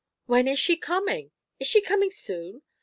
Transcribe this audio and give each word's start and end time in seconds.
'When 0.25 0.47
is 0.47 0.57
she 0.57 0.77
coming?' 0.77 1.29
'Is 1.59 1.67
she 1.67 1.79
coming 1.79 2.09
soon?' 2.09 2.63